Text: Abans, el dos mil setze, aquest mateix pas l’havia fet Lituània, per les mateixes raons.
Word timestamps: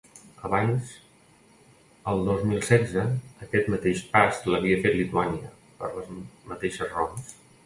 Abans, 0.47 0.93
el 2.13 2.23
dos 2.29 2.41
mil 2.51 2.63
setze, 2.69 3.03
aquest 3.47 3.69
mateix 3.75 4.03
pas 4.15 4.41
l’havia 4.55 4.81
fet 4.87 4.99
Lituània, 5.03 5.53
per 5.85 5.93
les 6.01 6.11
mateixes 6.55 6.95
raons. 6.99 7.31